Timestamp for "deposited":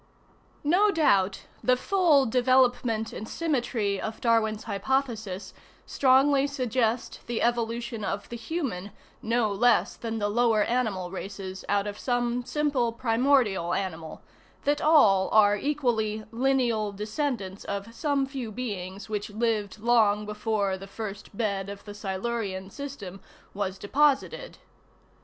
23.77-24.57